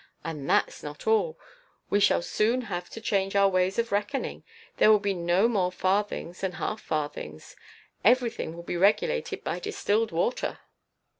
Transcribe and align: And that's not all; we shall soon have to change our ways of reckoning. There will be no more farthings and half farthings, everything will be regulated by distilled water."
And 0.23 0.49
that's 0.49 0.81
not 0.81 1.05
all; 1.05 1.37
we 1.91 1.99
shall 1.99 2.23
soon 2.23 2.61
have 2.61 2.89
to 2.89 2.99
change 2.99 3.35
our 3.35 3.47
ways 3.47 3.77
of 3.77 3.91
reckoning. 3.91 4.43
There 4.77 4.89
will 4.89 4.97
be 4.97 5.13
no 5.13 5.47
more 5.47 5.71
farthings 5.71 6.43
and 6.43 6.55
half 6.55 6.81
farthings, 6.81 7.55
everything 8.03 8.55
will 8.55 8.63
be 8.63 8.77
regulated 8.77 9.43
by 9.43 9.59
distilled 9.59 10.11
water." 10.11 10.57